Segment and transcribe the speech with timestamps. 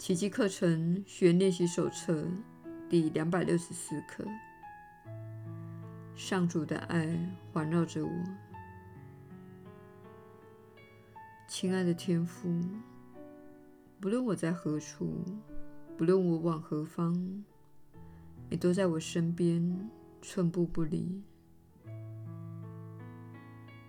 [0.00, 2.26] 奇迹课程学练习手册
[2.88, 4.24] 第两百六十四课。
[6.16, 7.14] 上主的爱
[7.52, 8.10] 环绕着我，
[11.46, 12.48] 亲爱的天父，
[14.00, 15.22] 不论我在何处，
[15.98, 17.44] 不论我往何方，
[18.48, 19.90] 你都在我身边，
[20.22, 21.22] 寸步不离。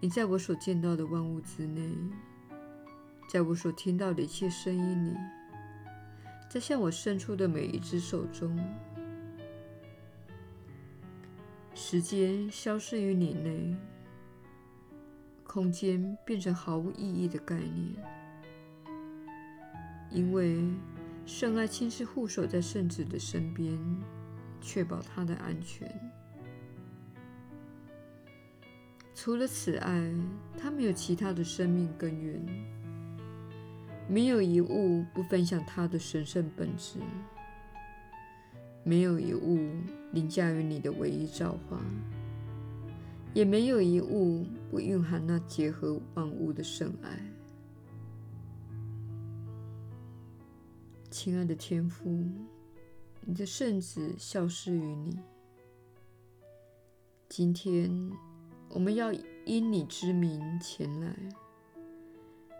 [0.00, 1.96] 你在我所见到的万物之内，
[3.28, 5.16] 在我所听到的一切声音里。
[6.52, 8.54] 在向我伸出的每一只手中，
[11.74, 13.74] 时间消失于你内，
[15.44, 17.94] 空间变成毫无意义的概念，
[20.10, 20.62] 因为
[21.24, 23.74] 圣爱亲自护守在圣子的身边，
[24.60, 25.90] 确保他的安全。
[29.14, 30.12] 除了此爱，
[30.58, 32.81] 他没有其他的生命根源。
[34.12, 36.98] 没有一物不分享它的神圣本质，
[38.84, 39.70] 没有一物
[40.12, 41.80] 凌驾于你的唯一造化，
[43.32, 47.18] 也没有一物不蕴含那结合万物的圣爱。
[51.10, 52.10] 亲爱的天父，
[53.22, 55.18] 你的圣子消失于你。
[57.30, 58.12] 今天，
[58.68, 59.10] 我们要
[59.46, 61.16] 因你之名前来。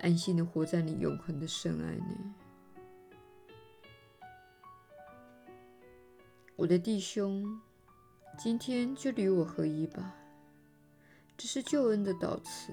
[0.00, 2.16] 安心的活在你永恒的圣爱内，
[6.54, 7.60] 我的弟兄，
[8.38, 10.14] 今天就与我合一吧。
[11.36, 12.72] 这是救恩的祷词，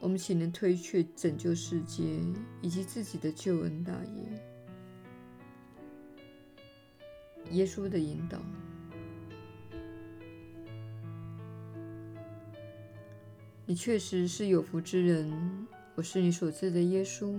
[0.00, 2.02] 我们岂能推却拯救世界
[2.60, 4.42] 以及自己的救恩大业？
[7.50, 8.40] 耶稣的引导，
[13.64, 15.66] 你确实是有福之人。
[15.96, 17.34] 我是你所知的耶稣，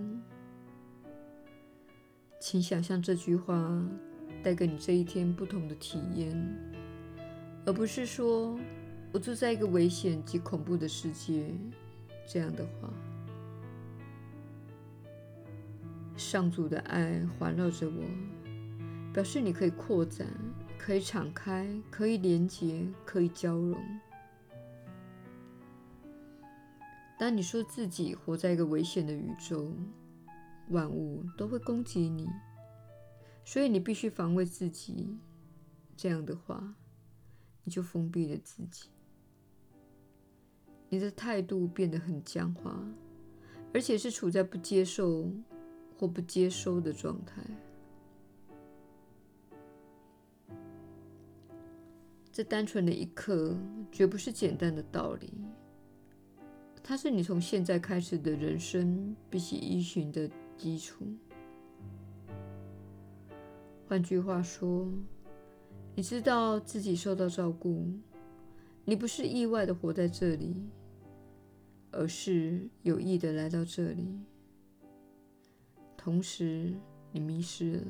[2.39, 3.87] 请想象这句话
[4.41, 6.35] 带给你这一天不同的体验，
[7.67, 8.59] 而不是说
[9.11, 11.53] 我住在一个危险及恐怖的世界
[12.27, 12.91] 这样的话。
[16.15, 18.03] 上主的爱环绕着我，
[19.13, 20.25] 表示你可以扩展，
[20.79, 23.77] 可以敞开，可以连接，可以交融。
[27.17, 29.73] 当你说自己活在一个危险的宇宙，
[30.69, 32.29] 万物都会攻击你，
[33.43, 35.17] 所以你必须防卫自己。
[35.95, 36.75] 这样的话，
[37.63, 38.89] 你就封闭了自己，
[40.89, 42.79] 你的态度变得很僵化，
[43.73, 45.31] 而且是处在不接受
[45.97, 47.41] 或不接收的状态。
[52.31, 53.57] 这单纯的一刻，
[53.91, 55.33] 绝不是简单的道理。
[56.89, 61.05] 它是你从现在开始的人生必须依循的基础。
[63.89, 64.89] 换句话说，
[65.95, 67.85] 你知道自己受到照顾，
[68.85, 70.63] 你不是意外的活在这里，
[71.91, 74.07] 而是有意的来到这里。
[75.97, 76.73] 同时，
[77.11, 77.85] 你迷失了，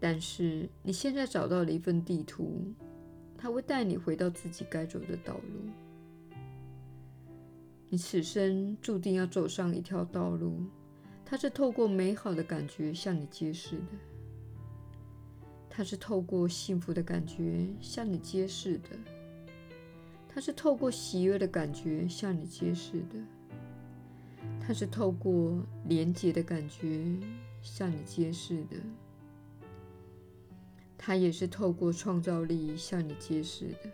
[0.00, 2.74] 但是你现在找到了一份地图。
[3.36, 5.70] 他会带你回到自己该走的道路。
[7.88, 10.60] 你此生注定要走上一条道路，
[11.24, 13.98] 它是透过美好的感觉向你揭示的，
[15.70, 18.90] 它是透过幸福的感觉向你揭示的，
[20.28, 23.18] 它是透过喜悦的感觉向你揭示的，
[24.60, 27.04] 它是透过廉洁的感觉
[27.62, 28.76] 向你揭示的。
[31.06, 33.88] 它也是透过创造力向你揭示的。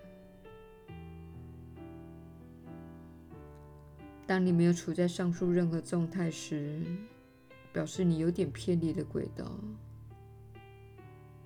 [4.27, 6.83] 当你没有处在上述任何状态时，
[7.71, 9.61] 表示你有点偏离了轨道。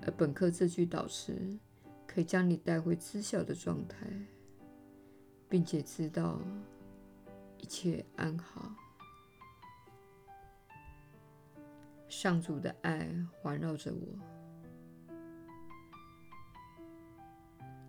[0.03, 1.59] 而本课这句导词
[2.07, 4.07] 可以将你带回知晓的状态，
[5.49, 6.41] 并且知道
[7.59, 8.73] 一切安好。
[12.09, 13.13] 上主的爱
[13.43, 14.36] 环绕着我。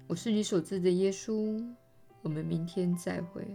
[0.07, 1.61] 我是你所知的耶稣，
[2.21, 3.45] 我们明天再会。